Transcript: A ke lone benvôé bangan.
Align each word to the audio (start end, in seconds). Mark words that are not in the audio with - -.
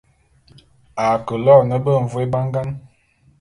A 1.07 1.07
ke 1.27 1.35
lone 1.45 1.77
benvôé 1.85 2.23
bangan. 2.33 2.69